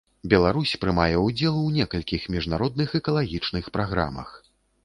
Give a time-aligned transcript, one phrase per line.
[0.31, 4.35] Беларусь прымае ўдзел ў некалькіх міжнародных экалагічных праграмах.